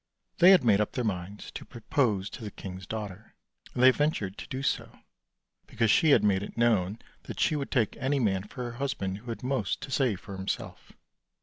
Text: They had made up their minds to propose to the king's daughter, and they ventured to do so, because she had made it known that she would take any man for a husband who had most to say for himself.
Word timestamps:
They 0.39 0.49
had 0.49 0.63
made 0.63 0.81
up 0.81 0.93
their 0.93 1.03
minds 1.03 1.51
to 1.51 1.63
propose 1.63 2.27
to 2.31 2.43
the 2.43 2.49
king's 2.49 2.87
daughter, 2.87 3.35
and 3.75 3.83
they 3.83 3.91
ventured 3.91 4.35
to 4.39 4.47
do 4.47 4.63
so, 4.63 4.97
because 5.67 5.91
she 5.91 6.09
had 6.09 6.23
made 6.23 6.41
it 6.41 6.57
known 6.57 6.97
that 7.25 7.39
she 7.39 7.55
would 7.55 7.69
take 7.69 7.95
any 7.97 8.19
man 8.19 8.41
for 8.45 8.67
a 8.69 8.77
husband 8.77 9.19
who 9.19 9.29
had 9.29 9.43
most 9.43 9.79
to 9.81 9.91
say 9.91 10.15
for 10.15 10.35
himself. 10.35 10.93